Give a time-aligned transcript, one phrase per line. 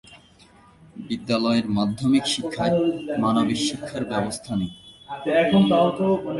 [1.09, 2.73] বিদ্যালয়ের মাধ্যমিক শিক্ষায়
[3.19, 4.71] মানবিক শিক্ষার ব্যবস্থা নেই।